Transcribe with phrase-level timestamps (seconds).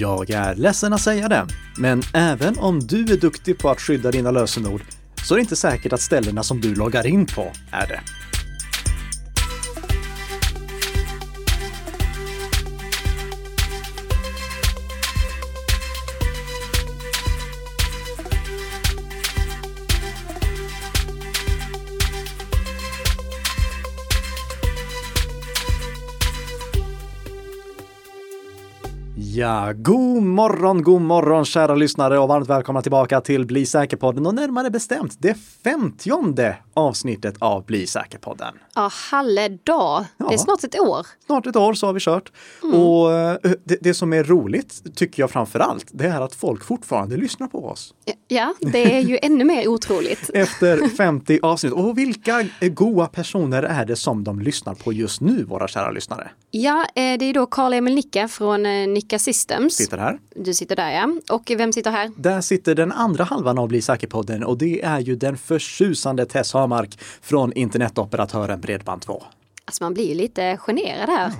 [0.00, 1.46] Jag är ledsen att säga det,
[1.76, 4.82] men även om du är duktig på att skydda dina lösenord
[5.24, 8.00] så är det inte säkert att ställena som du loggar in på är det.
[29.50, 34.34] Ja, god morgon, god morgon kära lyssnare och varmt välkomna tillbaka till Bli säker-podden och
[34.34, 35.34] närmare bestämt det
[35.64, 38.54] femtionde avsnittet av Bli säker-podden.
[38.74, 40.04] Ja, halledag.
[40.18, 41.06] Det är snart ett år.
[41.26, 42.32] Snart ett år så har vi kört.
[42.62, 46.64] Och eh, det, det som är roligt, tycker jag framför allt, det är att folk
[46.64, 47.94] fortfarande lyssnar på oss.
[48.28, 50.30] Ja, det är ju ännu mer otroligt.
[50.34, 51.72] Efter 50 avsnitt.
[51.72, 55.90] Och vilka eh, goa personer är det som de lyssnar på just nu, våra kära
[55.90, 56.30] lyssnare?
[56.50, 58.62] Ja, eh, det är då Karl-Emil Nicka från
[58.94, 59.74] Nicka Systems.
[59.74, 60.18] Sitter här.
[60.34, 61.34] Du sitter där ja.
[61.34, 62.10] Och vem sitter här?
[62.16, 66.52] Där sitter den andra halvan av Bli säker-podden och det är ju den förtjusande Tess
[66.52, 69.22] Hamark från internetoperatören Bredband2.
[69.64, 71.32] Alltså man blir ju lite generad här.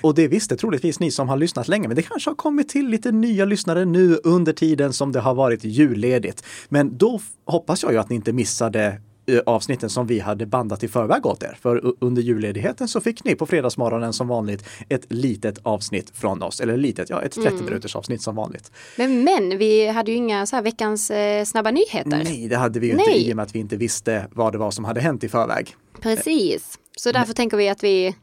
[0.00, 2.88] Och det visste troligtvis ni som har lyssnat länge, men det kanske har kommit till
[2.88, 6.44] lite nya lyssnare nu under tiden som det har varit julledigt.
[6.68, 9.00] Men då hoppas jag ju att ni inte missade
[9.46, 11.58] avsnitten som vi hade bandat i förväg åt er.
[11.60, 16.60] För under julledigheten så fick ni på fredagsmorgonen som vanligt ett litet avsnitt från oss.
[16.60, 18.72] Eller litet, ja ett 30 minuters avsnitt som vanligt.
[18.96, 22.22] Men, men vi hade ju inga så veckans eh, snabba nyheter.
[22.24, 23.28] Nej, det hade vi ju inte Nej.
[23.28, 25.76] i och med att vi inte visste vad det var som hade hänt i förväg.
[26.00, 26.78] Precis.
[26.96, 28.14] Så därför tänker vi att vi,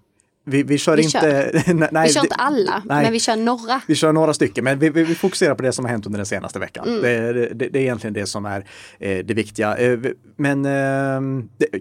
[0.45, 1.63] Vi, vi kör Vi inte...
[1.91, 3.03] nej, vi kör inte alla, nej.
[3.03, 3.81] men vi kör några.
[3.88, 6.17] Vi kör några stycken, men vi, vi, vi fokuserar på det som har hänt under
[6.17, 6.88] den senaste veckan.
[6.88, 7.02] Mm.
[7.02, 8.66] Det, det, det är egentligen det som är
[9.00, 9.77] eh, det viktiga.
[9.77, 10.00] Eh,
[10.35, 11.22] men eh,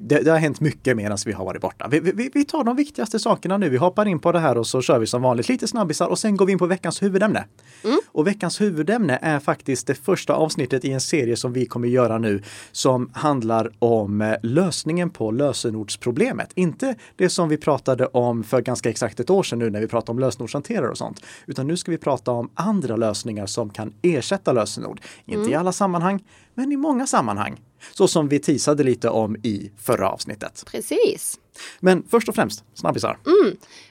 [0.00, 1.88] det, det, har hänt mycket medan vi har varit borta.
[2.34, 3.68] Vi tar de viktigaste sakerna nu.
[3.68, 6.18] Vi hoppar in på det här och så kör vi som vanligt lite snabbisar och
[6.18, 7.44] sen går vi in på veckans huvudämne.
[7.84, 8.00] Mm.
[8.06, 12.18] Och veckans huvudämne är faktiskt det första avsnittet i en serie som vi kommer göra
[12.18, 16.50] nu som handlar om eh, lösningen på lösenordsproblemet.
[16.54, 19.88] Inte det som vi pratade om för ganska exakt ett år sedan nu när vi
[19.88, 21.22] pratade om lösenordshanterare och sånt.
[21.46, 25.00] Utan nu ska vi prata om andra lösningar som kan ersätta lösenord.
[25.26, 26.24] Inte i alla sammanhang,
[26.54, 27.60] men i många sammanhang.
[27.94, 30.64] Så som vi teasade lite om i förra avsnittet.
[30.66, 31.38] Precis.
[31.80, 33.18] Men först och främst, snabbisar.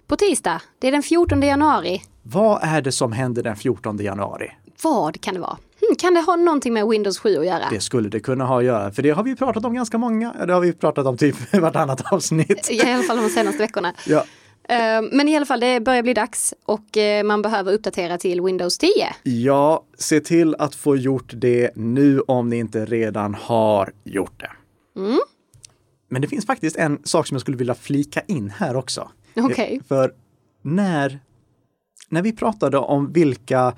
[0.07, 2.01] På tisdag, det är den 14 januari.
[2.23, 4.51] Vad är det som händer den 14 januari?
[4.83, 5.57] Vad kan det vara?
[5.81, 7.63] Hmm, kan det ha någonting med Windows 7 att göra?
[7.69, 10.33] Det skulle det kunna ha att göra, för det har vi pratat om ganska många.
[10.47, 12.71] Det har vi pratat om typ vartannat avsnitt.
[12.71, 13.93] I alla fall de senaste veckorna.
[14.07, 14.23] Ja.
[14.69, 18.41] Eh, Men i alla fall, det börjar bli dags och eh, man behöver uppdatera till
[18.41, 18.89] Windows 10.
[19.23, 24.51] ja, se till att få gjort det nu om ni inte redan har gjort det.
[26.09, 29.11] Men det finns faktiskt en sak som jag skulle vilja flika in här också.
[29.35, 30.13] Eh, För
[30.61, 31.19] när,
[32.09, 33.73] när vi pratade om vilka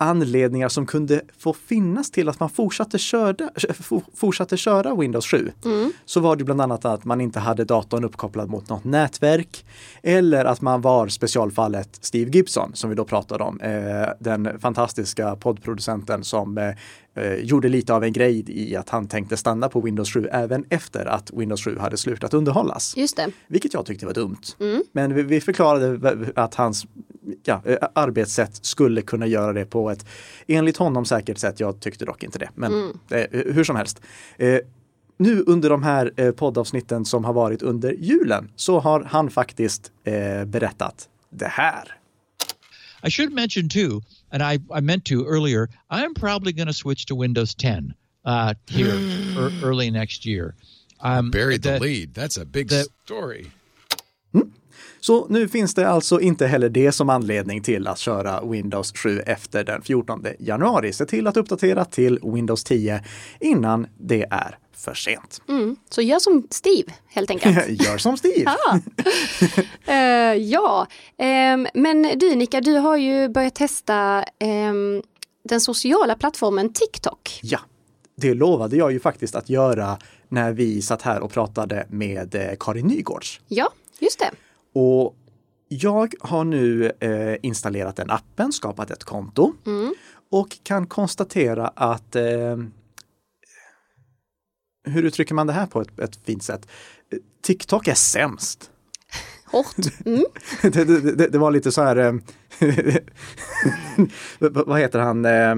[0.00, 3.50] anledningar som kunde få finnas till att man fortsatte köra,
[4.14, 5.52] fortsatte köra Windows 7
[6.04, 9.64] så var det bland annat att man inte hade datorn uppkopplad mot något nätverk
[10.02, 15.36] eller att man var specialfallet Steve Gibson som vi då pratade om, eh, den fantastiska
[15.36, 16.74] poddproducenten som eh,
[17.14, 20.64] eh, gjorde lite av en grej i att han tänkte stanna på Windows 7 även
[20.68, 22.96] efter att Windows 7 hade slutat underhållas.
[22.96, 23.30] Just det.
[23.46, 24.42] Vilket jag tyckte var dumt.
[24.92, 26.86] Men vi, vi förklarade att hans
[27.44, 30.06] ja, eh, arbetssätt skulle kunna göra det på ett
[30.46, 31.60] enligt honom säkert sätt.
[31.60, 32.48] Jag tyckte dock inte det.
[32.54, 32.72] Men
[33.10, 34.00] eh, hur som helst.
[34.38, 34.58] Eh,
[35.20, 39.92] nu under de här eh, poddavsnitten som har varit under julen så har han faktiskt
[40.04, 41.94] eh, berättat det här.
[43.06, 47.04] I should mention too, and I, I meant to earlier, I'm probably going to switch
[47.06, 47.92] to Windows 10
[48.26, 48.88] uh, here
[49.38, 50.54] ear- early next year.
[51.00, 52.14] Um, Buried the that- lead.
[52.14, 53.46] That's a big that- story.
[55.00, 59.20] Så nu finns det alltså inte heller det som anledning till att köra Windows 7
[59.20, 60.92] efter den 14 januari.
[60.92, 63.04] Se till att uppdatera till Windows 10
[63.40, 65.42] innan det är för sent.
[65.90, 67.68] Så gör som Steve helt enkelt.
[67.68, 68.44] Gör som Steve!
[68.44, 68.80] Ja,
[69.94, 70.86] Eh, ja.
[71.18, 75.02] Ehm, men du Nika, du har ju börjat testa ehm,
[75.48, 77.40] den sociala plattformen TikTok.
[77.42, 77.58] Ja,
[78.16, 79.98] det lovade jag ju faktiskt att göra
[80.28, 83.40] när vi satt här och pratade med eh, Karin Nygårds.
[83.48, 84.30] Ja, just det.
[84.74, 85.16] Och
[85.68, 89.54] jag har nu eh, installerat den appen, skapat ett konto
[90.30, 92.56] och kan konstatera att eh,
[94.84, 96.68] hur uttrycker man det här på ett, ett fint sätt?
[97.42, 98.70] TikTok är sämst.
[99.44, 100.06] Hårt.
[100.06, 100.24] Mm.
[100.62, 102.14] det, det, det, det var lite så här, eh,
[104.38, 105.56] vad heter han, eh,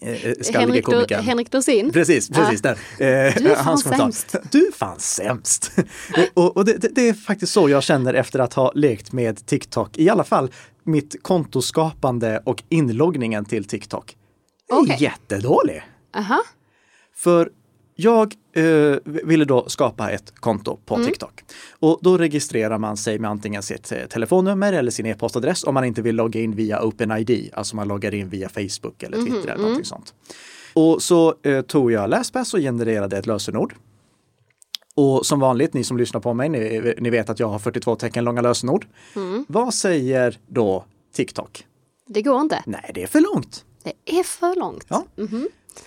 [0.00, 1.24] skallige Henrik, Do- komikern?
[1.24, 1.92] Henrik Dorsin.
[1.92, 2.70] Precis, precis där.
[2.72, 3.08] Eh, Du
[3.50, 4.04] är fan hans kommentar.
[4.04, 4.36] sämst.
[4.50, 5.72] Du är fan sämst.
[6.34, 9.98] och och det, det, är faktiskt så jag känner efter att ha lekt med TikTok,
[9.98, 10.50] i alla fall
[10.84, 14.16] mitt kontoskapande och inloggningen till TikTok
[14.72, 14.96] Okej.
[15.00, 15.82] jättedålig.
[16.16, 16.42] Aha.
[17.16, 17.50] För
[18.02, 21.42] jag eh, ville då skapa ett konto på TikTok.
[21.70, 25.84] Och då registrerar man sig med antingen sitt eh, telefonnummer eller sin e-postadress om man
[25.84, 29.62] inte vill logga in via OpenID, alltså man loggar in via Facebook eller Twitter eller
[29.62, 30.14] någonting sånt.
[30.74, 33.74] Och så eh, tog jag LastPass och genererade ett lösenord.
[34.94, 37.96] Och som vanligt, ni som lyssnar på mig, ni, ni vet att jag har 42
[37.96, 38.86] tecken långa lösenord.
[39.46, 41.66] Vad säger då TikTok?
[42.06, 42.62] Det går inte.
[42.66, 43.64] Nej, det är för långt.
[43.82, 44.84] Det är för långt.
[44.88, 45.04] Ja.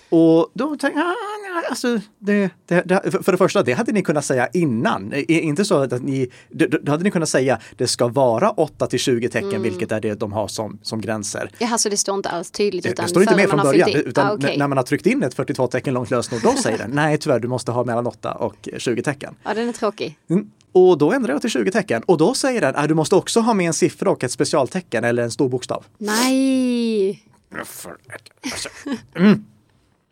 [0.08, 1.14] Och då tänkte jag, ah,
[1.54, 5.12] nej, alltså, det, det, det, för- det första, det hade ni kunnat säga innan.
[5.28, 9.28] Inte så att ni, då, hade ni kunnat säga det ska vara 8 till 20
[9.28, 11.50] tecken, vilket är det de har som, som gränser.
[11.58, 13.96] Jaha, så det står inte alls tydligt utan det står inte med från början, in.
[13.96, 16.78] utan Ah, n- när man har tryckt in ett 42 tecken långt lösenord, då säger
[16.78, 19.34] den nej tyvärr, du måste ha mellan 8 och 20 tecken.
[19.44, 20.18] Ja, den är tråkig.
[20.30, 20.50] Mm.
[20.72, 23.40] Och då ändrar jag till 20 tecken och då säger den, ah, du måste också
[23.40, 25.84] ha med en siffra och ett specialtecken eller en stor bokstav.
[25.98, 27.22] Nej.
[27.60, 27.88] Alltså,
[29.14, 29.44] mm.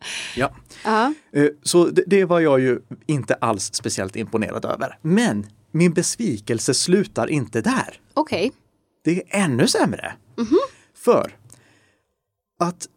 [0.35, 0.51] Ja.
[0.83, 1.13] Ja.
[1.33, 4.97] Eh, Så det, det var jag ju inte alls speciellt imponerad över.
[5.01, 7.99] Men min besvikelse slutar inte där.
[8.13, 8.51] Okej.
[9.03, 10.13] Det är ännu sämre.
[10.95, 11.31] För
[12.59, 12.87] att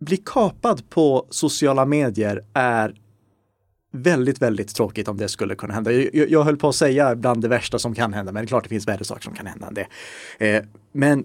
[0.00, 2.94] bli kapad på sociala medier är
[3.92, 5.92] väldigt, väldigt tråkigt om det skulle kunna hända.
[5.92, 8.48] Jag, jag höll på att säga bland det värsta som kan hända, men det är
[8.48, 9.86] klart det finns värre saker som kan hända än det.
[10.48, 11.24] Eh, men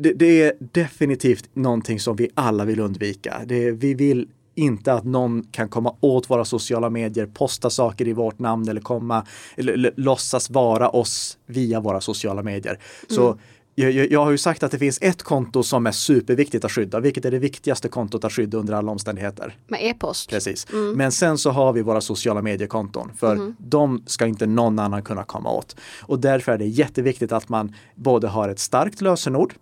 [0.00, 3.40] det, det är definitivt någonting som vi alla vill undvika.
[3.46, 8.12] Det, vi vill inte att någon kan komma åt våra sociala medier, posta saker i
[8.12, 9.26] vårt namn eller komma,
[9.56, 12.78] eller, låtsas vara oss via våra sociala medier.
[13.08, 13.38] Så
[13.74, 16.72] jag, jag, jag har ju sagt att det finns ett konto som är superviktigt att
[16.72, 19.56] skydda, vilket är det viktigaste kontot att skydda under alla omständigheter.
[19.68, 20.30] Med e-post.
[20.30, 20.66] Precis.
[20.94, 25.24] Men sen så har vi våra sociala mediekonton för de ska inte någon annan kunna
[25.24, 25.76] komma åt.
[26.02, 29.54] Och därför är det jätteviktigt att man både har ett starkt lösenord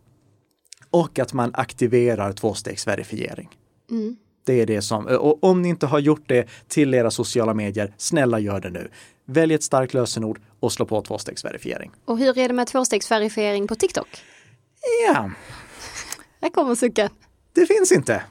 [0.90, 3.49] och att man aktiverar tvåstegsverifiering.
[4.46, 7.94] Det är det som, och om ni inte har gjort det till era sociala medier,
[7.96, 8.90] snälla gör det nu.
[9.25, 11.90] Välj ett starkt lösenord och slå på tvåstegsverifiering.
[12.05, 14.08] Och hur är det med tvåstegsverifiering på TikTok?
[15.06, 15.31] Ja,
[16.40, 17.08] Här kommer sucken.
[17.60, 18.22] Det finns inte.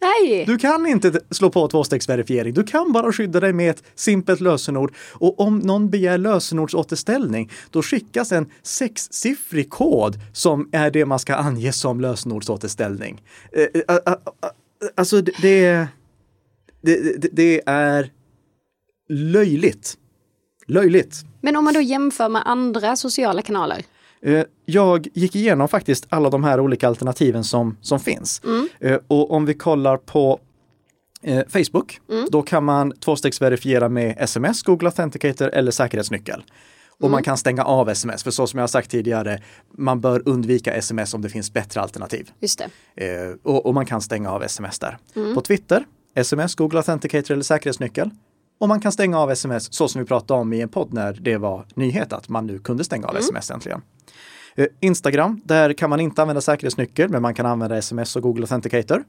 [0.00, 0.44] Nej.
[0.46, 2.54] Du kan inte slå på tvåstegsverifiering.
[2.54, 4.94] Du kan bara skydda dig med ett simpelt lösenord.
[5.12, 11.34] Och om någon begär lösenordsåterställning, då skickas en sexsiffrig kod som är det man ska
[11.34, 13.22] ange som lösenordsåterställning.
[13.52, 14.14] Eh, eh,
[14.94, 15.86] Alltså det,
[16.80, 18.10] det, det är
[19.08, 19.96] löjligt.
[20.66, 21.24] Löjligt.
[21.40, 23.82] Men om man då jämför med andra sociala kanaler.
[24.24, 28.42] Eh, Jag gick igenom faktiskt alla de här olika alternativen som, som finns.
[28.80, 30.40] Eh, Och om vi kollar på
[31.22, 36.44] eh, Facebook, då kan man tvåstegsverifiera med sms, Google Authenticator eller säkerhetsnyckel.
[37.00, 39.38] Och man kan stänga av sms, för så som jag har sagt tidigare,
[39.78, 42.30] man bör undvika sms om det finns bättre alternativ.
[42.40, 42.62] Just
[42.96, 43.36] det.
[43.42, 44.98] Och, och man kan stänga av sms där.
[45.34, 45.84] På Twitter,
[46.14, 48.10] sms, Google Authenticator eller säkerhetsnyckel.
[48.58, 51.12] Och man kan stänga av sms så som vi pratade om i en podd när
[51.12, 53.82] det var nyhet att man nu kunde stänga av sms äntligen.
[54.54, 58.42] Eh, Instagram, där kan man inte använda säkerhetsnyckel men man kan använda sms och Google
[58.42, 59.04] Authenticator.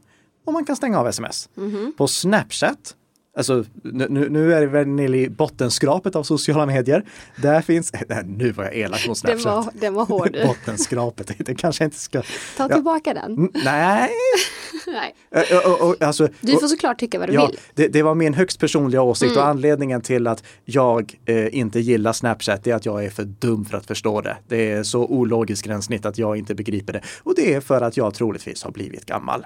[0.46, 1.50] Och man kan stänga av sms.
[1.98, 2.96] På Snapchat,
[3.38, 7.06] alltså nu, nu- är det väl nere i bottenskrapet av sociala medier.
[7.42, 7.92] Där finns,
[8.26, 9.66] nu var jag elak mot Den Snapchat.
[9.66, 10.38] var, den var hård.
[10.48, 12.22] Bottenskrapet, det kanske inte ska...
[12.22, 12.28] Ta
[12.58, 12.76] Ja.
[12.76, 13.32] tillbaka den.
[13.34, 14.10] Mm, Nej,
[14.88, 15.16] Nej.
[15.66, 17.60] Och, och, och, alltså, Du får såklart tycka vad du ja, vill.
[17.74, 19.44] det, det var min högst personliga åsikt Mm.
[19.44, 23.66] och anledningen till att jag eh, inte gillar Snapchat är att jag är för dum
[23.66, 24.38] för att förstå det.
[24.48, 27.02] Det är så ologiskt gränssnitt att jag inte begriper det.
[27.24, 29.46] Och det är för att jag troligtvis har blivit gammal.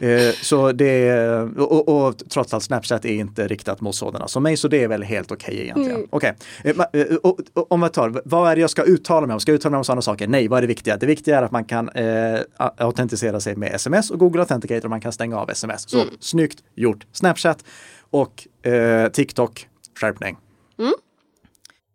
[0.00, 1.12] Eh, så det,
[1.58, 4.82] och, och, och trots allt Snapchat är inte riktat mot sådana som mig, så det
[4.82, 5.96] är väl helt okej egentligen.
[5.96, 6.08] Mm.
[6.10, 9.34] Okej, Eh, eh, och, och, om jag tar, vad är det jag ska uttala mig
[9.34, 9.40] om?
[9.40, 10.26] Ska jag uttala mig om sådana saker?
[10.28, 10.96] Nej, vad är det viktiga?
[10.96, 14.90] Det viktiga är att man kan eh, autentisera sig med sms och Google Authenticator och
[14.90, 15.90] man kan stänga av sms.
[15.90, 17.06] Så snyggt gjort.
[17.12, 17.64] Snapchat
[18.10, 19.68] och eh, TikTok,
[20.00, 20.36] skärpning.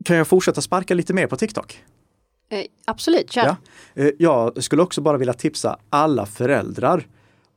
[0.05, 1.83] Kan jag fortsätta sparka lite mer på TikTok?
[2.49, 3.45] Eh, absolut, kör.
[3.45, 3.55] Ja.
[4.03, 7.07] Eh, Jag skulle också bara vilja tipsa alla föräldrar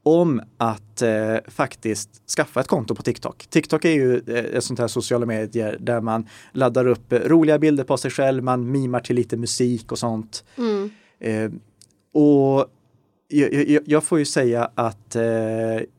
[0.03, 3.47] om att eh, faktiskt skaffa ett konto på TikTok.
[3.51, 7.59] TikTok är ju eh, ett sånt här sociala medier där man laddar upp eh, roliga
[7.59, 10.45] bilder på sig själv, man mimar till lite musik och sånt.
[10.57, 10.91] Mm.
[11.21, 11.51] Eh,
[12.23, 12.67] och
[13.29, 15.23] jag, jag, jag får ju säga att eh,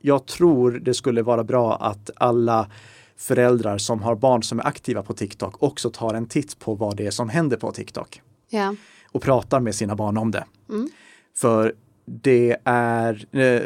[0.01, 2.71] jag tror det skulle vara bra att alla
[3.17, 6.97] föräldrar som har barn som är aktiva på TikTok också tar en titt på vad
[6.97, 8.75] det är som händer på TikTok Ja.
[9.11, 10.45] och pratar med sina barn om det.
[10.69, 10.89] Mm.
[11.37, 11.75] För
[12.11, 13.61] det är eh,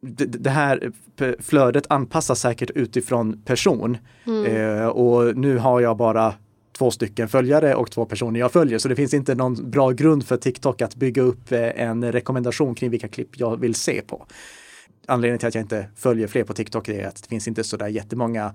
[0.00, 0.92] det, här
[1.38, 3.98] flödet anpassas säkert utifrån person.
[4.26, 4.44] Mm.
[4.44, 6.34] Eh, och nu har jag bara
[6.78, 8.78] två stycken följare och två personer jag följer.
[8.78, 12.74] Så det finns inte någon bra grund för TikTok att bygga upp eh, en rekommendation
[12.74, 14.26] kring vilka klipp jag vill se på.
[15.06, 17.76] Anledningen till att jag inte följer fler på TikTok är att det finns inte så
[17.76, 18.54] där jättemånga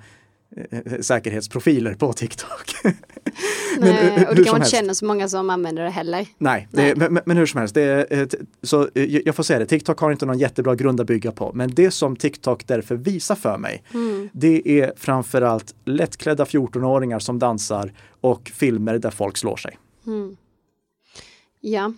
[1.01, 2.75] säkerhetsprofiler på TikTok.
[3.79, 6.27] Nej, eh, och du som kanske inte känner så många som använder det heller.
[6.37, 9.99] Nej, det, Men, men hur som helst, det så eh, jag får säga det, TikTok
[9.99, 11.51] har inte någon jättebra grund att bygga på.
[11.53, 13.83] Men det som TikTok därför visar för mig,
[14.31, 19.77] det är framförallt lättklädda 14-åringar som dansar och filmer där folk slår sig.
[21.59, 21.93] Ja,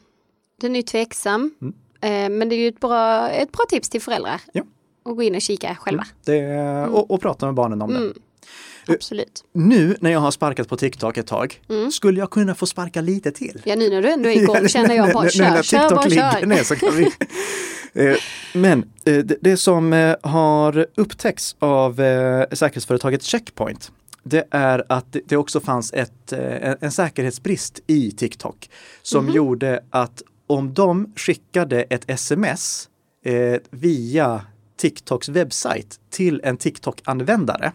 [0.61, 1.53] den är tveksam.
[2.01, 4.41] Eh, men det är ju ett bra, ett bra tips till föräldrar.
[4.53, 4.63] Ja.
[5.03, 6.05] Och gå in och kika själva.
[6.25, 8.13] Det, och, och prata med barnen om det.
[8.87, 9.43] Absolut.
[9.53, 13.31] Nu när jag har sparkat på TikTok ett tag, skulle jag kunna få sparka lite
[13.31, 13.61] till?
[13.65, 15.91] Ja, nu när du ändå är igång känner jag bara Nu- nu kör, kör TikTok
[16.15, 16.45] bara kör.
[16.45, 17.11] ner så kan vi...
[17.95, 18.15] Eh,
[18.53, 23.91] Men eh, det- som eh, har upptäckts av eh, säkerhetsföretaget Checkpoint
[24.23, 28.69] det är att det- också fanns ett, eh, en- säkerhetsbrist i TikTok
[29.01, 32.89] som gjorde att om de skickade ett sms
[33.25, 34.41] eh, via
[34.77, 37.71] TikToks webbsajt till en TikTok-användare.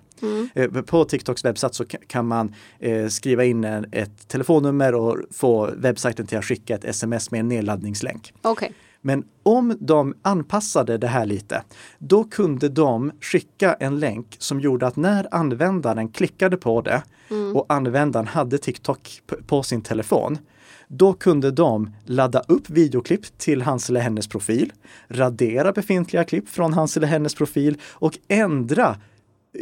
[0.54, 5.70] Eh, På TikToks webbsajt så ka- kan man eh, skriva in ett telefonnummer och få
[5.76, 8.32] webbsajten till att skicka ett sms med en nedladdningslänk.
[8.42, 8.72] Okej.
[9.00, 11.62] Men om de anpassade det här lite,
[11.98, 17.02] då kunde de skicka en länk som gjorde att när användaren klickade på det
[17.54, 20.38] och användaren hade TikTok på sin telefon,
[20.88, 24.72] då kunde de ladda upp videoklipp till hans eller hennes profil,
[25.08, 28.96] radera befintliga klipp från hans eller hennes profil och ändra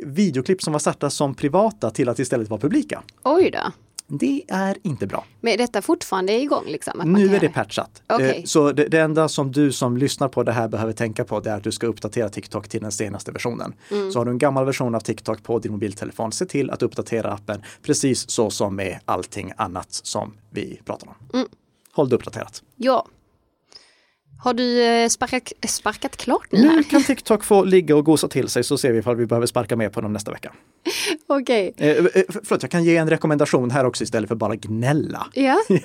[0.04, 3.02] videoklipp som var satta som privata till att istället vara publika.
[3.24, 3.72] Oj då.
[4.08, 5.24] Det är inte bra.
[5.40, 6.64] Men är detta fortfarande igång?
[6.66, 8.02] Liksom, Nu kan är det patchat.
[8.08, 11.40] Eh, Så det, det enda som du som lyssnar på det här behöver tänka på
[11.40, 13.74] det är att du ska uppdatera TikTok till den senaste versionen.
[13.90, 14.12] Mm.
[14.12, 17.32] Så har du en gammal version av TikTok på din mobiltelefon, se till att uppdatera
[17.32, 21.14] appen precis så som med allting annat som vi pratar om.
[21.34, 21.48] Mm.
[21.92, 22.62] Håll det uppdaterat.
[22.76, 23.06] Ja.
[24.38, 28.48] Har du eh, sparkat, sparkat klart nu Nu kan TikTok få ligga och gosa till
[28.48, 30.52] sig så ser vi ifall vi behöver sparka med på dem nästa vecka.
[31.26, 31.74] Okej.
[31.76, 35.26] Eh, eh, förlåt, jag kan ge en rekommendation här också istället för bara gnälla.
[35.34, 35.56] Ja.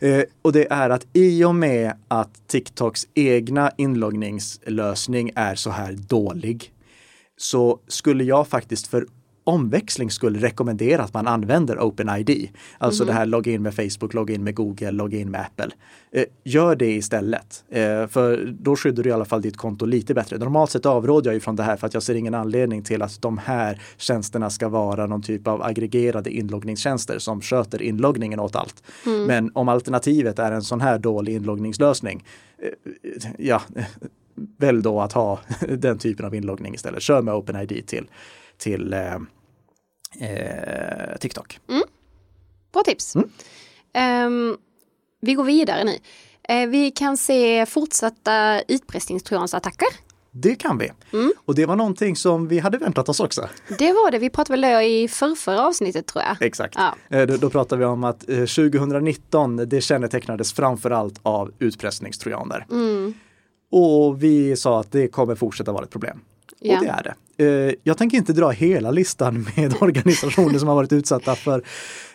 [0.00, 5.92] Eh, och det är att i och med att TikToks egna inloggningslösning är så här
[5.92, 6.72] dålig
[7.36, 9.06] så skulle jag faktiskt för
[9.44, 12.48] omväxling skulle rekommendera att man använder OpenID.
[12.78, 15.70] Alltså det här logga in med Facebook, logga in med Google, logga in med Apple.
[16.12, 17.64] Eh, gör det istället.
[17.68, 20.38] Eh, för då skyddar du i alla fall ditt konto lite bättre.
[20.38, 23.02] Normalt sett avråder jag ju från det här för att jag ser ingen anledning till
[23.02, 28.56] att de här tjänsterna ska vara någon typ av aggregerade inloggningstjänster som sköter inloggningen åt
[28.56, 28.82] allt.
[29.26, 32.24] Men om alternativet är en sån här dålig inloggningslösning,
[32.58, 32.70] eh,
[33.38, 33.62] ja,
[34.58, 37.02] välj då att ha den typen av inloggning istället.
[37.02, 38.06] Kör med OpenID till,
[38.64, 39.14] till eh,
[40.30, 41.60] eh, TikTok.
[42.72, 43.14] Bra tips.
[43.14, 43.30] Mm.
[43.92, 44.56] Ehm,
[45.20, 45.98] vi går vidare nu.
[46.48, 49.88] Eh, vi kan se fortsatta utpressningstrojansattacker.
[50.30, 50.90] Det kan vi.
[51.12, 51.32] Mm.
[51.44, 53.48] Och det var någonting som vi hade väntat oss också.
[53.78, 56.42] Det var det, vi pratade väl det i förrförra avsnittet tror jag.
[56.42, 56.74] Exakt.
[56.78, 57.16] Ja.
[57.16, 62.66] Eh, Då, då pratar vi om att eh, 2019, det kännetecknades framför allt av utpressningstrojaner.
[62.70, 63.14] Mm.
[63.70, 66.20] Och vi sa att det kommer fortsätta vara ett problem.
[66.64, 67.14] Och det är det.
[67.36, 71.62] Eh, Jag tänker inte dra hela listan med organisationer som har varit utsatta för...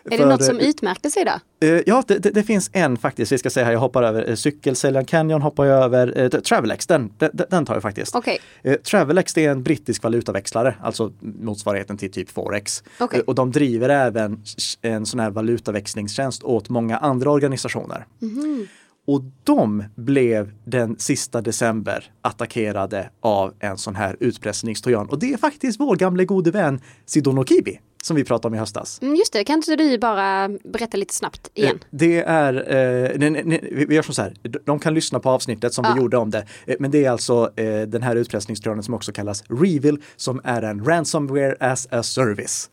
[0.06, 1.68] Är det för, något som eh, utmärkte sig då?
[1.68, 3.32] Eh, Ja, det, det, det finns en faktiskt.
[3.32, 4.36] Vi ska säga här, jag hoppar över.
[4.36, 6.29] Cykelsäljaren Canyon hoppar jag över.
[6.41, 8.15] Travelex, den, den, den tar jag faktiskt.
[8.63, 12.84] Eh, Travelex det är en brittisk valutaväxlare, alltså motsvarigheten till typ Forex.
[13.20, 14.44] Eh, Och de driver även
[14.82, 18.06] en sån här valutaväxlingstjänst åt många andra organisationer.
[18.20, 18.68] Mhm.
[19.13, 25.10] Och de blev den sista december attackerade av en sån här utpressningstrojan.
[25.10, 28.58] Och det är faktiskt vår gamle gode vän Sidon Kibi som vi pratade om i
[28.58, 29.01] höstas.
[29.01, 31.75] Mm, Just det, kan inte du bara berätta lite snabbt igen?
[31.82, 34.34] Eh, Det är, eh, nej, nej, nej, vi gör som så här,
[34.66, 35.94] De- kan lyssna på avsnittet som Ja.
[35.94, 36.46] vi gjorde om det.
[36.68, 40.62] Eh, Men det är alltså eh, den här utpressningstrojanen som också kallas Revil, som är
[40.62, 42.70] en ransomware as a service.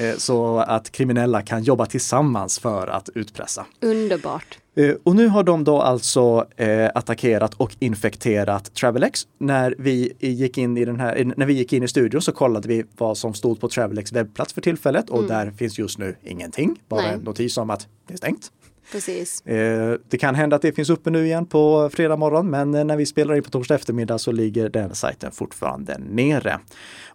[0.00, 3.66] Eh, så att kriminella kan jobba tillsammans för att utpressa.
[3.80, 4.58] Underbart.
[4.76, 9.20] Eh, Och nu har de då alltså eh, attackerat och infekterat Travelex.
[9.38, 12.68] När vi gick in i den här, när vi gick in i studion så kollade
[12.68, 16.80] vi vad som stod på Travelex webbplats för tillfället och där finns just nu ingenting.
[16.88, 17.14] Bara Nej.
[17.14, 18.52] en notis om att det är stängt.
[18.92, 19.46] Precis.
[19.46, 22.96] Eh, Det kan hända att det finns uppe nu igen på fredag morgon, men när
[22.96, 26.58] vi spelar in på torsdag eftermiddag så ligger den sajten fortfarande nere.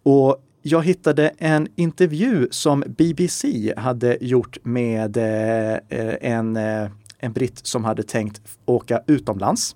[0.04, 6.58] Och jag hittade en intervju som BBC hade gjort med eh, en,
[7.22, 9.76] en britt som hade tänkt åka utomlands.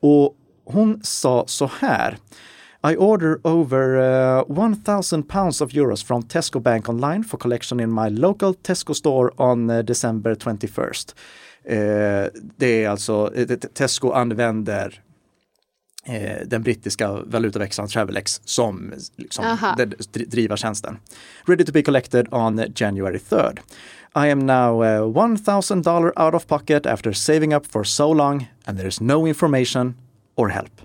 [0.00, 2.18] Och hon sa så här
[2.92, 3.96] I order over
[4.58, 8.94] uh, 1000 pounds of euros from Tesco Bank online for collection in my local Tesco
[8.94, 11.14] store on uh, December 21st.
[11.64, 12.26] Eh,
[12.56, 15.02] det är alltså, eh, Tesco använder
[16.06, 19.58] eh, den brittiska valutaväxlaren Travelex som liksom,
[20.12, 20.98] driver tjänsten.
[21.46, 23.58] Ready to be collected on January 3rd.
[24.16, 28.78] I am now uh, $1,000 out of pocket after saving up for so long and
[28.78, 29.94] there is no information
[30.36, 30.80] or help.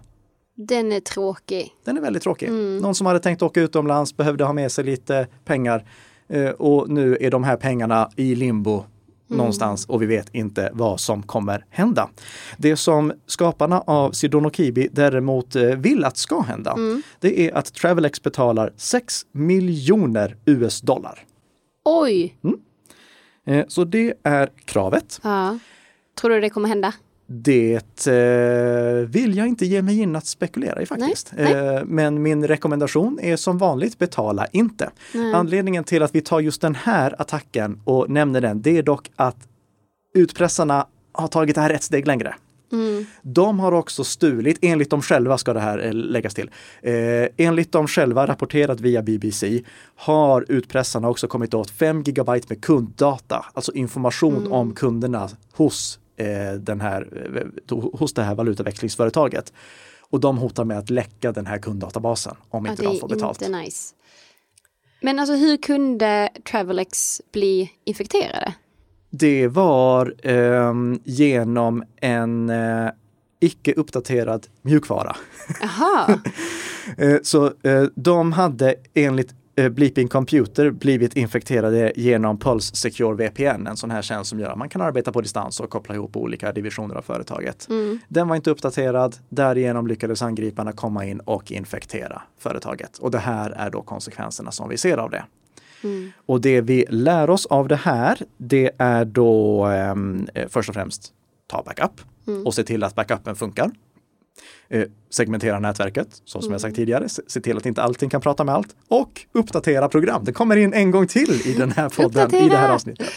[0.55, 1.69] Den är tråkig.
[1.85, 2.51] Den är väldigt tråkig.
[2.51, 5.85] Någon som hade tänkt åka utomlands behövde ha med sig lite pengar
[6.29, 8.83] eh, och nu är de här pengarna i limbo
[9.27, 12.09] någonstans och vi vet inte vad som kommer hända.
[12.57, 16.77] Det som skaparna av Sidono Kibi däremot eh, vill att ska hända,
[17.19, 21.25] det är att Travelex betalar 6 miljoner US-dollar.
[21.85, 22.35] Oj!
[22.43, 22.51] Eh,
[23.67, 25.19] Så det är kravet.
[25.23, 25.59] Ja.
[26.21, 26.93] Tror du det kommer hända?
[27.31, 31.33] Det eh, vill jag inte ge mig in att spekulera i faktiskt.
[31.37, 34.89] Nej, Eh, men min rekommendation är som vanligt betala inte.
[35.33, 39.11] Anledningen till att vi tar just den här attacken och nämner den, det är dock
[39.15, 39.37] att
[40.13, 42.35] utpressarna har tagit det här ett steg längre.
[43.21, 46.49] De har också stulit, enligt dem själva ska det här eh, läggas till,
[46.81, 46.93] eh,
[47.37, 49.63] enligt dem själva rapporterat via BBC
[49.95, 56.59] har utpressarna också kommit åt 5 gigabyte med kunddata, alltså information om kunderna hos, eh,
[56.59, 57.07] den här,
[57.69, 59.53] eh, hos det här valutaväxlingsföretaget.
[60.11, 63.41] Och de hotar med att läcka den här kunddatabasen om Ja, inte de får betalt.
[63.41, 63.95] inte nice.
[65.01, 68.53] Men alltså hur kunde Travelex bli infekterade?
[69.09, 72.89] Det var ehm, genom en eh,
[73.39, 75.15] icke uppdaterad mjukvara.
[76.97, 83.67] Eh, Så eh, de hade enligt eh, Bleeping Computer blivit infekterade genom Pulse Secure VPN,
[83.67, 86.17] en sån här tjänst som gör att man kan arbeta på distans och koppla ihop
[86.17, 87.67] olika divisioner av företaget.
[88.07, 92.97] Den var inte uppdaterad, därigenom lyckades angriparna komma in och infektera företaget.
[92.97, 95.23] Och det här är då konsekvenserna som vi ser av det.
[96.25, 100.75] Och det vi lär oss av det här, det är då ehm, eh, först och
[100.75, 101.13] främst
[101.47, 102.01] ta backup
[102.45, 103.71] och se till att backupen funkar.
[104.69, 108.21] Eh, segmentera nätverket, så som jag sagt tidigare, se, se till att inte allting kan
[108.21, 110.23] prata med allt och uppdatera program.
[110.25, 113.07] Det kommer in en gång till i den här podden, i det här avsnittet.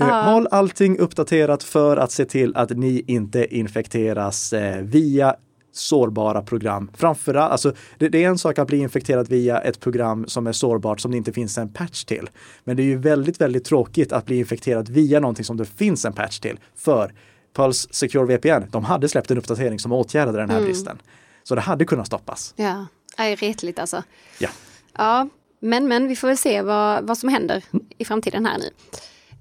[0.00, 5.36] Eh, Håll allting uppdaterat för att se till att ni inte infekteras eh, via
[5.78, 6.90] sårbara program.
[6.94, 10.52] Framförallt, alltså det, det är en sak att bli infekterad via ett program som är
[10.52, 12.30] sårbart som det inte finns en patch till.
[12.64, 16.04] Men det är ju väldigt, väldigt tråkigt att bli infekterad via någonting som det finns
[16.04, 16.60] en patch till.
[16.76, 17.12] För
[17.56, 20.98] Pulse Secure VPN, de hade släppt en uppdatering som åtgärdade den här bristen.
[21.42, 22.54] Så det hade kunnat stoppas.
[22.56, 22.86] ja.
[23.18, 24.02] Nej, retligt alltså.
[24.38, 24.48] Ja.
[24.96, 25.28] Ja,
[25.60, 27.64] men men vi får väl se vad, vad som händer
[27.98, 28.70] i framtiden här nu.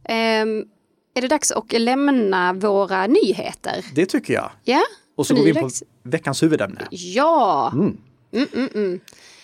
[0.04, 0.65] Ehm,
[1.13, 3.86] är det dags att lämna våra nyheter?
[3.95, 4.52] Det tycker jag.
[4.63, 4.82] Ja?
[5.17, 5.69] Och så går vi in på
[6.03, 6.88] veckans huvudämne.
[6.91, 7.73] Ja!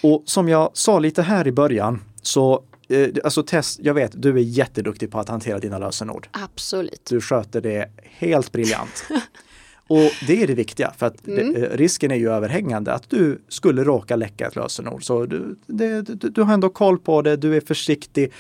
[0.04, 4.30] Och som jag sa lite här i början, så eh, alltså Tess, jag vet, du
[4.30, 6.28] är jätteduktig på att hantera dina lösenord.
[6.32, 7.06] Absolut.
[7.10, 9.04] Du sköter det helt briljant.
[9.88, 13.42] Och det är det viktiga, för att det, eh, risken är ju överhängande att du
[13.50, 15.04] skulle råka läcka ett lösenord.
[15.04, 18.32] Så du, det, du, du har ändå koll på det, du är försiktig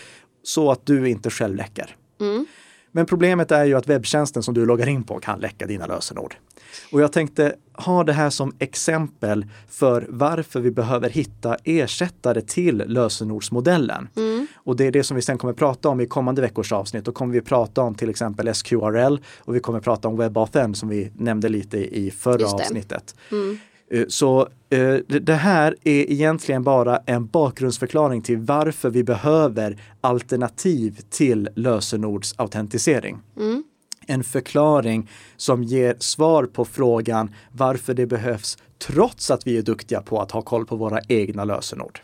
[0.44, 1.96] så att du inte själv läcker.
[2.96, 6.36] Men problemet är ju att webbtjänsten som du loggar in på kan läcka dina lösenord.
[6.92, 12.84] Och jag tänkte ha det här som exempel för varför vi behöver hitta ersättare till
[12.88, 14.10] lösenordsmodellen.
[14.56, 17.06] Och det är det som vi sen kommer prata om i kommande veckors avsnitt.
[17.06, 20.90] Då kommer vi prata om till exempel SQRL och vi kommer prata om WebAuthn som
[20.90, 23.16] vi nämnde lite i förra avsnittet.
[23.32, 23.38] Eh,
[24.08, 31.50] Så eh, det- här är egentligen bara en bakgrundsförklaring till varför vi behöver alternativ till
[31.56, 33.20] lösenordsautentisering.
[34.08, 40.02] En förklaring som ger svar på frågan varför det behövs trots att vi är duktiga
[40.02, 42.00] på att ha koll på våra egna lösenord.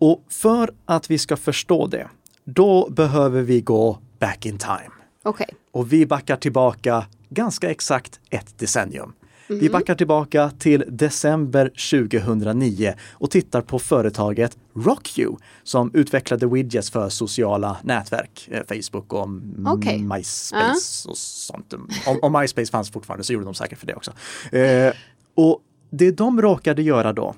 [0.00, 2.08] Och för att vi ska förstå det,
[2.44, 4.90] då behöver vi gå back in time.
[5.22, 5.48] Okej.
[5.72, 9.12] Och vi backar tillbaka ganska exakt ett decennium.
[9.48, 15.28] Vi backar tillbaka till december 2009 och tittar på företaget RockU
[15.62, 19.98] som utvecklade widgets för sociala nätverk, eh, Facebook och mm, Okej.
[20.02, 21.74] MySpace och sånt.
[22.06, 24.12] Om, om MySpace fanns fortfarande så gjorde de säkert för det också.
[24.52, 24.92] Eh,
[25.34, 27.34] och det de råkade göra då,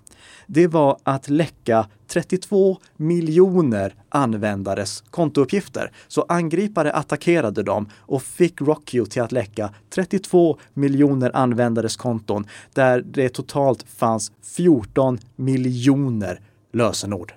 [0.52, 5.92] det var att läcka 32 miljoner användares kontouppgifter.
[6.08, 13.02] Så angripare attackerade dem och fick RockU till att läcka 32 miljoner användares konton där
[13.02, 16.40] det totalt fanns 14 miljoner
[16.72, 17.32] lösenord.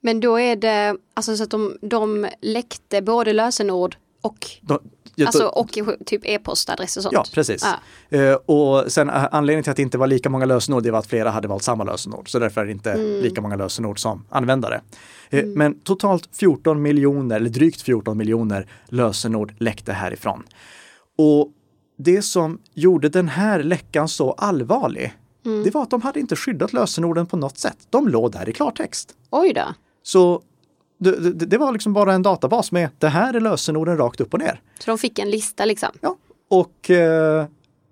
[0.00, 4.78] Men då är det alltså så att de, de läckte både lösenord och De,
[5.26, 5.68] Alltså och
[6.06, 7.12] typ e-postadress och sånt?
[7.12, 7.66] Ja, precis.
[8.08, 8.30] Ja.
[8.30, 10.98] Uh, och sen uh, anledningen till att det inte var lika många lösenord, det var
[10.98, 12.30] att flera hade valt samma lösenord.
[12.30, 13.22] Så därför är det inte mm.
[13.22, 14.80] lika många lösenord som användare.
[15.32, 15.52] Uh, mm.
[15.52, 20.42] Men totalt 14 miljoner, eller drygt 14 miljoner lösenord läckte härifrån.
[21.18, 21.52] Och
[21.96, 25.64] det som gjorde den här läckan så allvarlig, mm.
[25.64, 27.76] det var att de hade inte skyddat lösenorden på något sätt.
[27.90, 29.14] De låg där i klartext.
[29.30, 29.74] Oj då.
[30.02, 30.42] Så
[30.98, 34.34] det, det, det, var liksom bara en databas med det här är lösenorden rakt upp
[34.34, 34.60] och ner.
[34.78, 35.88] Så de fick en lista liksom?
[36.00, 36.16] Ja,
[36.48, 37.46] och eh,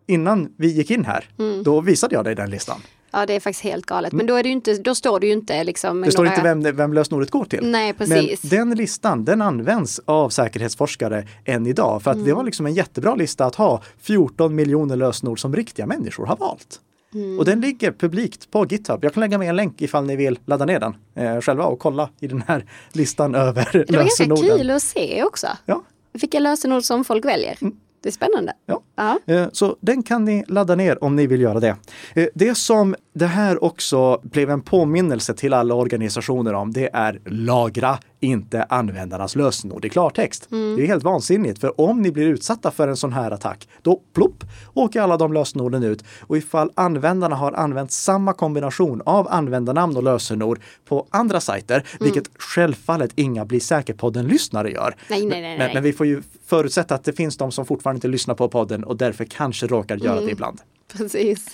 [0.07, 1.63] innan vi gick in här, mm.
[1.63, 2.81] då visade jag dig den listan.
[3.15, 4.13] Ja, det är faktiskt helt galet.
[4.13, 6.01] Men då, är det inte, då står det ju inte liksom...
[6.01, 7.71] Det står inte vem, vem lösenordet går till.
[7.71, 8.43] Nej, precis.
[8.43, 12.03] Men den listan, den används av säkerhetsforskare än idag.
[12.03, 12.29] För att mm.
[12.29, 16.37] det var liksom en jättebra lista att ha 14 miljoner lösenord som riktiga människor har
[16.37, 16.81] valt.
[17.15, 17.39] Mm.
[17.39, 19.05] Och den ligger publikt på GitHub.
[19.05, 21.79] Jag kan lägga med en länk ifall ni vill ladda ner den eh, själva och
[21.79, 23.87] kolla i den här listan över lösenorden.
[23.89, 25.47] Det var ganska kul att se också.
[25.67, 25.83] Ja.
[26.13, 27.59] Vilka lösenord som folk väljer.
[27.61, 27.75] Mm.
[28.03, 28.53] Det är spännande.
[28.67, 28.83] Ja.
[28.97, 29.51] Uh-huh.
[29.53, 31.77] Så den kan ni ladda ner om ni vill göra det.
[32.15, 37.21] Eh, det som det här också blev en påminnelse till alla organisationer om, det är
[37.25, 40.49] lagra inte användarnas lösenord i klartext.
[40.53, 40.77] Mm.
[40.77, 44.01] Det är helt vansinnigt, för om ni blir utsatta för en sån här attack, då
[44.15, 46.05] plopp åker alla de lösenorden ut.
[46.21, 51.87] Och ifall användarna har använt samma kombination av användarnamn och lösenord på andra sajter, mm.
[52.01, 54.97] vilket självfallet inga blir säker på den lyssnare gör.
[55.11, 57.97] Nej, nej, nej, men, men, vi får ju förutsätta att det finns de som fortfarande
[57.97, 60.27] inte lyssnar på podden och därför kanske råkar göra mm.
[60.27, 60.61] det ibland.
[60.93, 61.47] Precis.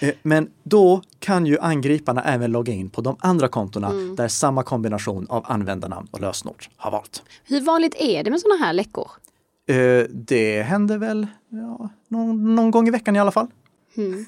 [0.00, 4.16] Eh, men då kan ju angriparna även logga in på de andra kontona mm.
[4.16, 7.22] där samma kombination av användarnamn och lösenord har valt.
[7.44, 9.10] Hur vanligt är det med sådana här läckor?
[9.68, 13.46] Eh, det händer väl ja, någon, någon gång i veckan i alla fall.
[13.96, 14.26] Mm.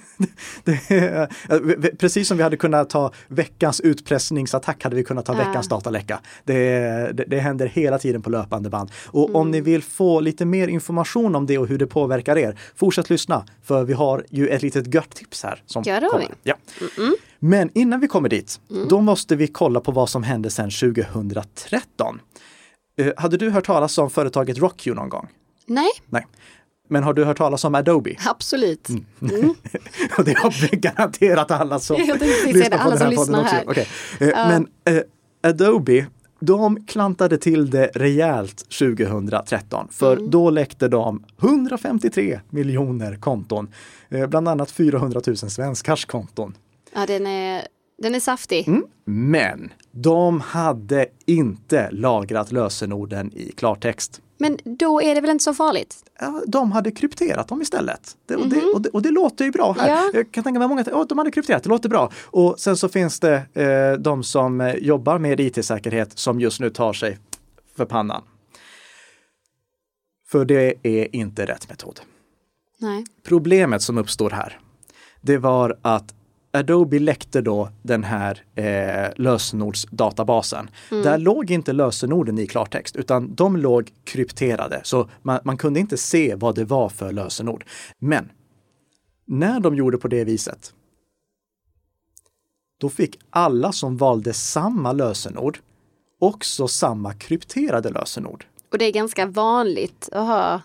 [0.65, 5.39] Det, precis som vi hade kunnat ta veckans utpressningsattack hade vi kunnat ta äh.
[5.39, 6.21] veckans dataläcka.
[6.45, 6.57] Det,
[7.13, 8.91] det, det, händer hela tiden på löpande band.
[9.07, 9.37] Och mm.
[9.37, 13.11] om ni vill få lite mer information om det och hur det påverkar er, fortsätt
[13.11, 13.45] lyssna.
[13.63, 15.63] För vi har ju ett litet gött tips här.
[15.67, 16.27] Som ja, det har vi.
[16.43, 16.55] Ja.
[16.99, 18.89] Mm Men innan vi kommer dit, mm.
[18.89, 22.21] då måste vi kolla på vad som hände sedan 2013.
[23.01, 25.29] Uh, eh, hade du hört talas om företaget Rockyu någon gång?
[25.67, 25.91] Nej.
[26.07, 26.27] Nej.
[26.91, 28.17] Men har du hört talas om Adobe?
[28.27, 28.89] Absolut.
[28.89, 29.05] Mm.
[29.21, 29.55] Mm.
[30.19, 31.97] och det har garanterat alla som
[32.47, 33.57] lyssnar på alla den här podden också.
[33.67, 33.85] Okay.
[34.21, 34.49] Uh.
[34.49, 35.03] Men uh,
[35.43, 36.07] Adobe,
[36.41, 40.31] de klantade till det rejält 2013 för mm.
[40.31, 43.69] då läckte de 153 miljoner konton.
[44.15, 46.57] Uh, bland annat 400 000 svenskars konton.
[46.95, 47.67] Ja, den är,
[48.03, 48.69] den är saftig.
[48.69, 48.85] Mm.
[49.05, 54.21] Men de hade inte lagrat lösenorden i klartext.
[54.41, 55.97] Men då är det väl inte så farligt?
[56.47, 58.17] de hade krypterat dem istället.
[58.27, 58.71] Det, och, det, mhm.
[58.75, 59.89] och, det, och, det, låter ju bra här.
[59.89, 60.11] Ja.
[60.15, 62.13] Jag kan tänka mig många, oh, de hade krypterat, det låter bra.
[62.25, 66.71] Och sen så finns det eh, de som eh, jobbar med it-säkerhet som just nu
[66.71, 67.19] tar sig
[67.77, 68.23] för pannan.
[70.29, 72.01] För det är inte rätt metod.
[72.79, 73.05] Nej.
[73.23, 74.61] Problemet som uppstår här,
[75.21, 76.15] det var att
[76.53, 80.71] Adobe läckte då den här eh, lösenordsdatabasen.
[80.91, 81.05] Mm.
[81.05, 85.97] Där låg inte lösenorden i klartext utan de låg krypterade så man, man kunde inte
[85.97, 87.65] se vad det var för lösenord.
[87.99, 88.31] Men
[89.27, 90.73] när de gjorde på det viset,
[92.81, 95.59] då fick alla som valde samma lösenord
[96.21, 98.45] också samma krypterade lösenord.
[98.73, 100.63] Och det är ganska vanligt att ha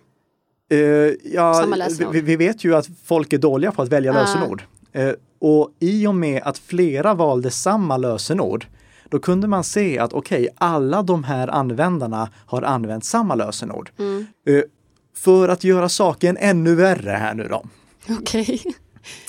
[0.74, 2.14] uh, ja, samma lösenord?
[2.14, 4.18] Vi, vi, vet ju att folk är dåliga på att välja uh.
[4.18, 4.64] lösenord.
[4.96, 8.66] Uh, och i och med att flera valde samma lösenord,
[9.10, 13.92] då kunde man se att okej, okay, alla de här användarna har använt samma lösenord.
[14.00, 14.26] Mm.
[14.50, 14.62] Uh,
[15.16, 17.66] för att göra saken ännu värre här nu då.
[18.10, 18.42] Okej.
[18.42, 18.60] Okay.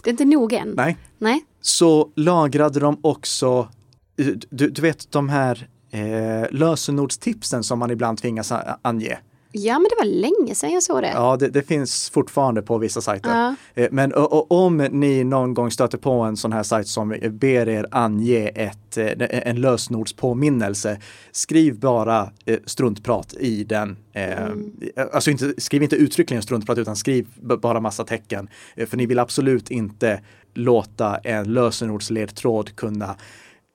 [0.02, 0.74] Det är inte nog än.
[0.76, 0.96] Nej.
[1.18, 1.44] Nej.
[1.60, 3.68] Så lagrade de också,
[4.16, 9.18] du, du vet de här eh, lösenordstipsen som man ibland tvingas ange.
[9.58, 11.10] Ja, men det var länge sedan jag såg det.
[11.14, 13.30] Ja, det, det finns fortfarande på vissa sajter.
[13.30, 13.54] Ja.
[13.74, 17.14] Eh, men och, och, om ni någon gång stöter på en sån här sajt som
[17.30, 19.12] ber er ange ett, eh,
[19.48, 21.00] en lösenordspåminnelse,
[21.32, 23.96] skriv bara eh, struntprat i den.
[24.12, 24.72] Mm.
[25.12, 27.26] Alltså inte, skriv inte uttryckligen struntprat utan skriv
[27.62, 28.48] bara massa tecken.
[28.86, 30.20] För ni vill absolut inte
[30.54, 33.16] låta en lösenordsledtråd kunna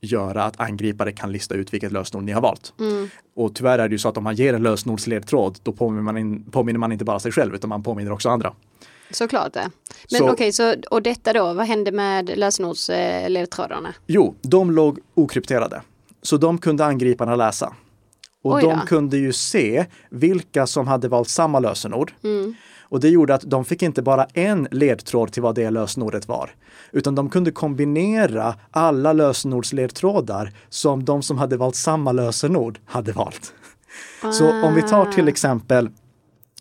[0.02, 2.74] göra att angripare kan lista ut vilket lösenord ni har valt.
[2.80, 3.10] Mm.
[3.36, 6.18] Och tyvärr är det ju så att om man ger en lösenordsledtråd då påminner man,
[6.18, 8.54] in, påminner man inte bara sig själv utan man påminner också andra.
[9.12, 9.70] Såklart det.
[10.12, 13.94] Men okej, okay, så, och detta då, vad hände med lösenordsledtrådarna?
[14.08, 15.82] Jo, de låg okrypterade.
[16.22, 17.74] Så de kunde angriparna läsa.
[18.44, 22.14] Och de kunde ju se vilka som hade valt samma lösenord.
[22.24, 22.56] Mm.
[22.92, 26.50] Och det gjorde att de fick inte bara en ledtråd till vad det lösenordet var,
[26.92, 33.54] utan de kunde kombinera alla lösenordsledtrådar som de som hade valt samma lösenord hade valt.
[34.24, 34.32] Ah.
[34.32, 35.90] Så om vi tar till exempel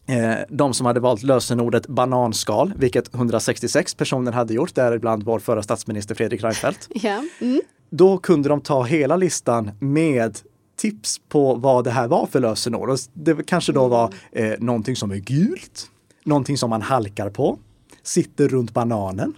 [0.06, 5.62] eh, de som hade valt lösenordet bananskal, vilket 166 personer hade gjort, däribland vår förra
[5.62, 6.88] statsminister Fredrik Reinfeldt.
[6.94, 7.22] Ja.
[7.40, 7.60] Mm.
[7.90, 10.38] Då kunde de ta hela listan med
[10.76, 12.90] tips på vad det här var för lösenord.
[12.90, 15.90] Och Det kanske då var eh, någonting som är gult,
[16.24, 17.58] någonting som man halkar på,
[18.02, 19.34] sitter runt bananen.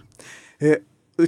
[0.59, 0.75] Eh,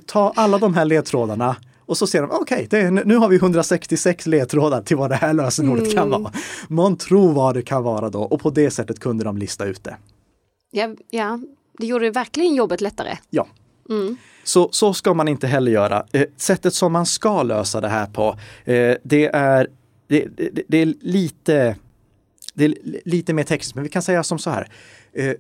[0.06, 4.26] ta alla de här ledtrådarna och så ser de, okej, okay, nu har vi 166
[4.26, 6.32] ledtrådar till vad det här lösenordet kan vara.
[6.68, 9.84] Man tror vad det kan vara då och på det sättet kunde de lista ut
[9.84, 9.98] det.
[10.72, 11.40] Ja, ja.
[11.78, 13.18] det gjorde verkligen jobbet lättare.
[13.30, 13.48] Ja.
[14.44, 16.06] Så, så ska man inte heller göra.
[16.12, 19.68] Eh, sättet som man ska lösa det här på, eh, det, är,
[20.08, 21.76] det, det, det, är lite
[22.56, 24.70] det är lite mer tekniskt, men vi kan säga som så här.
[25.14, 25.34] Eh,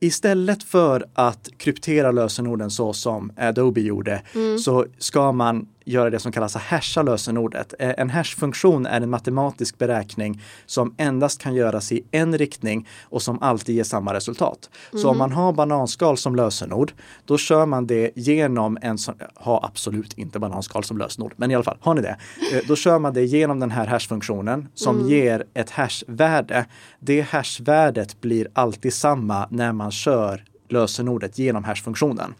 [0.00, 4.58] istället för att kryptera lösenorden så som Adobe gjorde mm.
[4.58, 7.74] så ska man göra det som kallas att hasha lösenordet.
[7.78, 13.22] Eh, en hash-funktion är en matematisk beräkning som endast kan göras i en riktning och
[13.22, 14.70] som alltid ger samma resultat.
[14.92, 15.02] Mm.
[15.02, 15.18] Så om mm.
[15.18, 16.92] man har bananskal som lösenord,
[17.24, 21.54] då kör man det genom en sån, ha absolut inte bananskal som lösenord, men i
[21.54, 22.16] alla fall, har ni det?
[22.52, 25.08] Eh, då kör man det genom den här hash-funktionen som mm.
[25.08, 26.66] ger ett hash-värde.
[27.00, 32.34] Det hash-värdet blir alltid samma när man kör lösenordet genom hash-funktionen.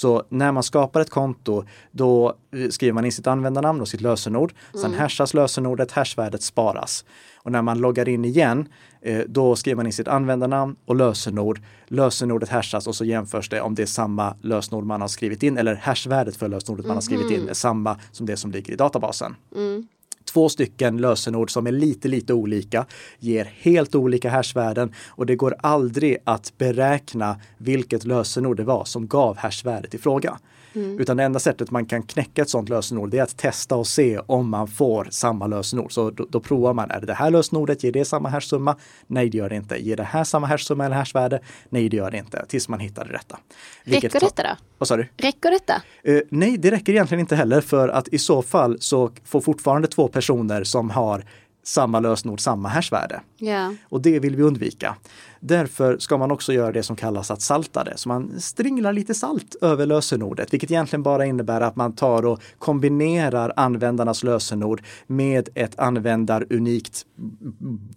[0.00, 2.34] Så när man skapar ett konto, då
[2.70, 4.52] skriver man in sitt användarnamn och sitt lösenord.
[4.72, 5.00] Sen mm.
[5.00, 7.04] hashas lösenordet, hashvärdet sparas.
[7.36, 8.68] Och när man loggar in igen,
[9.02, 11.60] eh, då skriver man in sitt användarnamn och lösenord.
[11.86, 15.58] Lösenordet hashas och så jämförs det om det är samma lösenord man har skrivit in
[15.58, 16.88] eller hashvärdet för lösenordet mm.
[16.88, 17.48] man har skrivit in mhm.
[17.48, 19.36] är samma som det som ligger i databasen.
[19.56, 19.86] Mm
[20.32, 22.86] två stycken lösenord som är lite, lite olika,
[23.18, 29.06] ger helt olika hashvärden och det går aldrig att beräkna vilket lösenord det var som
[29.06, 30.38] gav hashvärdet i fråga.
[30.74, 30.98] Mm.
[30.98, 34.18] Utan det enda sättet man kan knäcka ett sådant lösenord är att testa och se
[34.18, 35.92] om man får samma lösenord.
[35.92, 38.76] Så då, då provar man, är det det här lösenordet, ger det samma hashsumma?
[39.06, 39.76] Nej, det gör det inte.
[39.76, 41.40] Ger det här samma hashsumma eller hashvärde?
[41.68, 42.46] Nej, det gör det inte.
[42.48, 43.38] Tills man hittar det rätta.
[43.84, 44.69] Vilket räcker detta då?
[44.80, 45.08] Vad sa du?
[45.16, 45.82] Räcker detta?
[46.08, 49.88] Uh, nej, det räcker egentligen inte heller för att i så fall så får fortfarande
[49.88, 51.24] två personer som har
[51.62, 53.20] samma lösenord, samma hashvärde.
[53.38, 53.72] Yeah.
[53.88, 54.96] Och det vill vi undvika.
[55.40, 57.92] Därför ska man också göra det som kallas att salta det.
[57.96, 62.42] Så man stringlar lite salt över lösenordet, vilket egentligen bara innebär att man tar och
[62.58, 67.06] kombinerar användarnas lösenord med ett användarunikt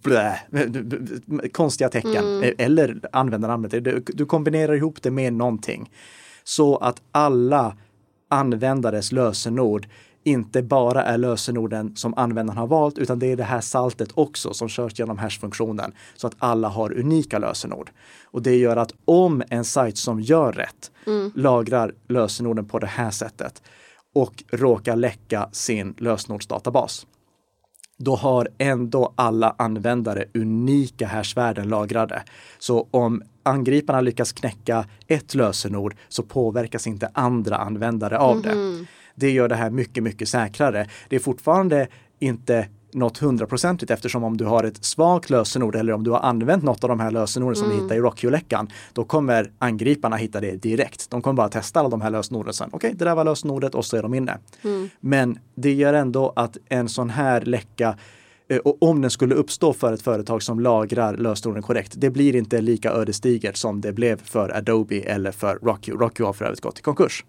[0.02, 0.40] blä,
[1.52, 2.54] konstiga tecken mm.
[2.58, 3.70] eller användarnamnet.
[3.70, 5.90] Du, du kombinerar ihop det med någonting
[6.44, 7.76] så att alla
[8.28, 9.88] användares lösenord
[10.24, 14.54] inte bara är lösenorden som användaren har valt, utan det är det här saltet också
[14.54, 17.90] som körs genom hash-funktionen så att alla har unika lösenord.
[18.24, 21.32] Och det gör att om en sajt som gör rätt mm.
[21.34, 23.62] lagrar lösenorden på det här sättet
[24.14, 27.06] och råkar läcka sin lösenordsdatabas,
[27.98, 32.22] då har ändå alla användare unika hashvärden lagrade.
[32.58, 38.50] Så om angriparna lyckas knäcka ett lösenord så påverkas inte andra användare av det.
[38.50, 38.86] Mm.
[39.14, 40.88] Det gör det här mycket, mycket säkrare.
[41.08, 46.04] Det är fortfarande inte något hundraprocentigt eftersom om du har ett svagt lösenord eller om
[46.04, 47.76] du har använt något av de här lösenorden som mm.
[47.76, 51.10] du hittar i Rockio-läckan, då kommer angriparna hitta det direkt.
[51.10, 52.68] De kommer bara testa alla de här lösenorden sen.
[52.72, 54.38] Okej, okay, det där var lösenordet och så är de inne.
[54.64, 54.90] Mm.
[55.00, 57.96] Men det gör ändå att en sån här läcka
[58.64, 62.60] och om den skulle uppstå för ett företag som lagrar lösenorden korrekt, det blir inte
[62.60, 65.96] lika ödesdigert som det blev för Adobe eller för Rockio.
[65.96, 67.24] Rockio har för övrigt gått i konkurs.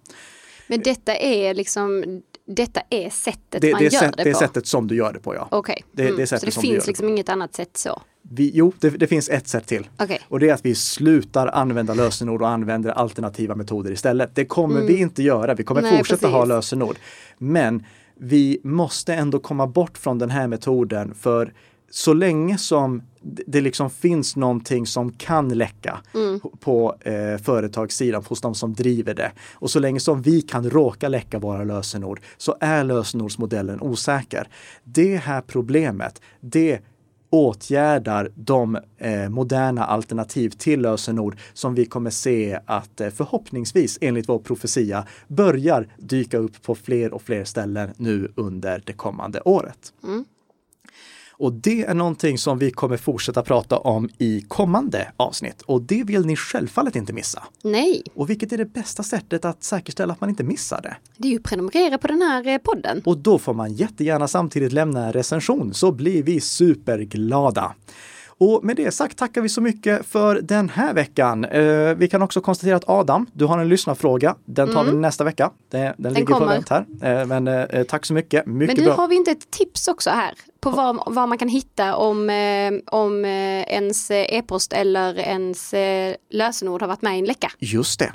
[0.67, 4.23] Men detta är liksom detta är sättet det, man det är gör sätt, det på?
[4.23, 5.47] Det är sättet som du gör det på, ja.
[5.51, 5.84] Okej.
[5.93, 6.06] Okay.
[6.06, 6.28] Det, mm.
[6.28, 8.01] så det finns liksom inget annat sätt så?
[8.21, 9.88] Vi, jo, det, det, finns ett sätt till.
[9.99, 10.17] Okay.
[10.28, 14.36] Och det är att vi slutar använda lösenord och använder alternativa metoder istället.
[14.36, 14.88] Det kommer mm.
[14.88, 15.54] vi inte göra.
[15.54, 16.34] Vi kommer Nej, fortsätta precis.
[16.34, 16.95] ha lösenord.
[17.38, 21.54] Men vi måste ändå komma bort från den här metoden för
[21.89, 26.39] så länge som det liksom finns någonting som kan läcka mm.
[26.60, 29.32] på eh, företagssidan hos de som driver det.
[29.54, 34.47] Och så länge som vi kan råka läcka våra lösenord så är lösenordsmodellen osäker.
[34.84, 36.80] Det här problemet, det
[37.30, 44.30] åtgärdar de eh, moderna alternativ till lösenord som vi kommer se att eh, förhoppningsvis enligt
[44.30, 49.94] vår profetia börjar dyka upp på fler och fler ställen nu under det kommande året.
[50.04, 50.26] Mm.
[51.38, 55.62] Och det är någonting som vi kommer fortsätta prata om i kommande avsnitt.
[55.62, 57.43] Och det vill ni självfallet inte missa.
[57.63, 58.04] Nej.
[58.15, 60.98] Och vilket är det bästa sättet att säkerställa att man inte missar det?
[61.17, 63.02] Det är ju att prenumerera på den här eh, podden.
[63.06, 67.76] Och då får man jättegärna samtidigt lämna en recension så blir vi superglada.
[68.38, 71.45] Och med det sagt tackar vi så mycket för den här veckan.
[71.45, 74.36] Eh, vi kan också konstatera att Adam, du har en lyssnarfråga.
[74.45, 75.52] Den tar vi nästa vecka.
[75.71, 76.54] Den, den, ligger på kommer.
[76.54, 76.86] vänt här.
[77.02, 78.45] Eh, men eh, tack så mycket.
[78.45, 79.02] Mycket Men du, bra.
[79.02, 82.30] har vi inte ett tips också här på vad, vad man kan hitta om,
[82.86, 85.74] om ens e-post eller ens
[86.32, 87.52] lösenord har varit med i en läcka?
[87.60, 88.13] Just det.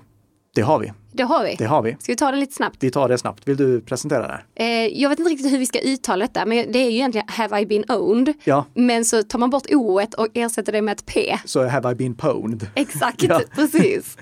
[0.55, 0.93] Det har vi.
[1.13, 1.55] Det har vi.
[1.59, 1.97] Det har vi.
[2.01, 2.77] Ska vi ta det lite snabbt?
[2.81, 3.49] Vi tar det snabbt.
[3.49, 4.65] Vill du presentera det?
[4.65, 7.27] Eh, jag vet inte riktigt hur vi ska uttala detta, men det är ju egentligen
[7.29, 8.33] have I been owned.
[8.45, 8.65] Ja.
[8.75, 11.39] Men så tar man bort o och ersätter det med ett p.
[11.45, 12.67] Så have I been pwned.
[12.75, 13.41] Exakt, Ja.
[13.55, 14.17] precis.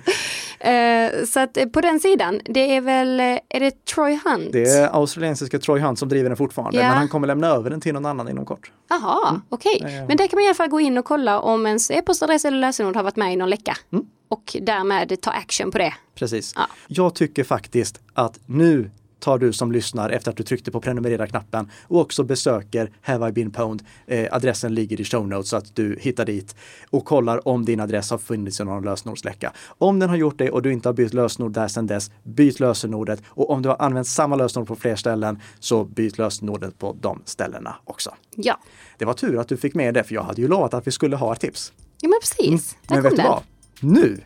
[0.61, 4.53] Eh, så att eh, på den sidan, det är väl, eh, är det Troy Hunt?
[4.53, 6.89] Det är australiensiska Troy Hunt som driver den fortfarande, Ja.
[6.89, 8.73] men han kommer lämna över den till någon annan inom kort.
[8.91, 9.79] Jaha, okej.
[9.81, 9.93] Mm.
[9.93, 10.05] Ja, ja.
[10.09, 12.59] Men där kan man i alla fall gå in och kolla om ens e-postadress eller
[12.59, 13.77] lösenord har varit med i någon läcka.
[13.93, 14.05] Mm.
[14.29, 15.95] Och därmed ta action på det.
[16.15, 16.53] Precis.
[16.57, 16.67] Ja.
[16.87, 21.71] Jag tycker faktiskt att nu tar du som lyssnar efter att du tryckte på prenumerera-knappen
[21.83, 23.85] och också besöker Have I been pwned.
[24.07, 26.57] Eh, adressen ligger i show notes så att du hittar dit
[26.91, 29.53] och kollar om din adress har funnits i någon lösenordsläcka.
[29.79, 32.61] Om den har gjort det och du inte har bytt lösenord där sedan dess, byt
[32.61, 36.97] lösenordet och om du har använt samma lösenord på fler ställen så byt lösenordet på
[37.01, 38.15] de ställena också.
[38.37, 38.61] Ja,
[38.99, 40.91] Det var tur att du fick med det för jag hade ju lovat att vi
[40.91, 41.73] skulle ha ett tips.
[42.01, 42.77] ja men precis.
[42.87, 43.43] Där Men vet du vad?
[43.81, 44.21] Nu!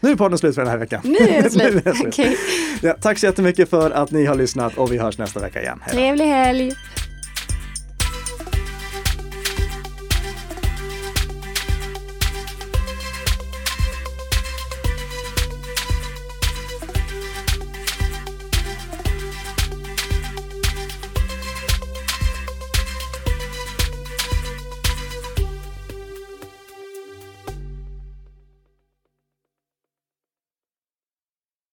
[0.00, 1.00] Nu är podden slut för den här veckan.
[1.04, 1.64] Nu är det slut.
[1.64, 2.06] Är det slut.
[2.14, 2.36] Okej.
[2.80, 5.78] Ja, tack så jättemycket för att ni har lyssnat och vi hörs nästa vecka igen.
[5.82, 5.94] Hej.
[5.94, 6.72] Trevlig helg!